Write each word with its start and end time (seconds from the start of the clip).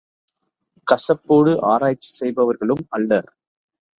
கசப்போடு 0.87 1.51
ஆராய்ச்சி 1.63 2.09
செய்பவர்களும் 2.19 2.83
அல்லர். 2.89 3.29